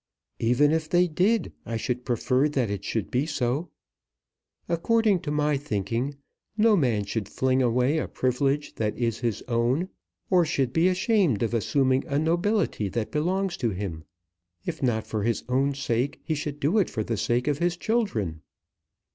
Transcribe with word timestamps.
"Even 0.39 0.71
if 0.71 0.89
they 0.89 1.07
did, 1.07 1.51
I 1.63 1.77
should 1.77 2.05
prefer 2.05 2.49
that 2.49 2.71
it 2.71 2.83
should 2.83 3.11
be 3.11 3.27
so. 3.27 3.69
According 4.67 5.19
to 5.19 5.29
my 5.31 5.57
thinking, 5.57 6.15
no 6.57 6.75
man 6.75 7.05
should 7.05 7.29
fling 7.29 7.61
away 7.61 7.99
a 7.99 8.07
privilege 8.07 8.73
that 8.77 8.97
is 8.97 9.19
his 9.19 9.43
own, 9.47 9.89
or 10.31 10.43
should 10.43 10.73
be 10.73 10.87
ashamed 10.87 11.43
of 11.43 11.53
assuming 11.53 12.03
a 12.07 12.17
nobility 12.17 12.89
that 12.89 13.11
belongs 13.11 13.55
to 13.57 13.69
him. 13.69 14.03
If 14.65 14.81
not 14.81 15.05
for 15.05 15.21
his 15.21 15.43
own 15.47 15.75
sake, 15.75 16.19
he 16.23 16.33
should 16.33 16.59
do 16.59 16.79
it 16.79 16.89
for 16.89 17.03
the 17.03 17.15
sake 17.15 17.47
of 17.47 17.59
his 17.59 17.77
children. 17.77 18.41